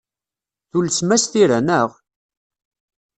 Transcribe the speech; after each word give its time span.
Tulsem-as 0.69 1.23
tira, 1.31 1.59
naɣ? 1.61 1.89